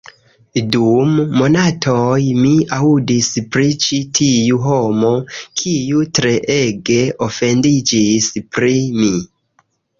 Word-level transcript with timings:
Dum 0.75 1.11
monatoj, 1.41 2.21
mi 2.45 2.53
aŭdis 2.77 3.29
pri 3.57 3.69
ĉi 3.85 4.01
tiu 4.21 4.59
homo, 4.65 5.13
kiu 5.63 6.03
treege 6.21 6.99
ofendiĝis 7.29 8.35
pri 8.57 8.77
mi 9.01 9.15